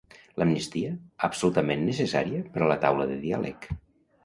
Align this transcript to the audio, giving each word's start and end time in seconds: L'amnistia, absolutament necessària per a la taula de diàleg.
L'amnistia, 0.43 0.93
absolutament 1.27 1.85
necessària 1.91 2.41
per 2.57 2.65
a 2.65 2.73
la 2.75 2.81
taula 2.87 3.09
de 3.13 3.21
diàleg. 3.29 3.73